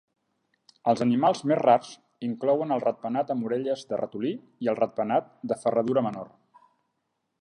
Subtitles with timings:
[0.91, 1.91] Els animals més rars
[2.29, 4.33] inclouen el ratpenat amb orelles de ratolí
[4.67, 6.33] i el ratpenat de ferradura menor.